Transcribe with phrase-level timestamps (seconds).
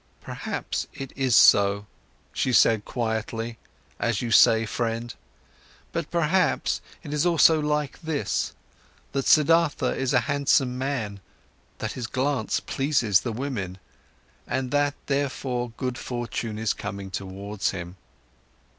[0.21, 1.85] "Perhaps it is so,"
[2.33, 3.59] she said quietly,
[3.99, 5.13] "as you say, friend.
[5.91, 8.53] But perhaps it is also like this:
[9.11, 11.19] that Siddhartha is a handsome man,
[11.77, 13.77] that his glance pleases the women,
[14.47, 17.95] that therefore good fortune is coming towards him."